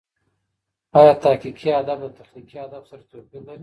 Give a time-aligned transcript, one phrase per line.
[0.99, 3.59] آیا تحقیقي ادب له تخلیقي ادب سره توپیر لري؟